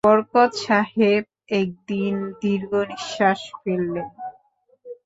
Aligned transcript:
বরকত 0.07 0.51
সাহেব 0.65 1.23
একটি 1.59 1.99
দীর্ঘনিঃশ্বাস 2.41 3.39
ফেললেন। 3.61 4.09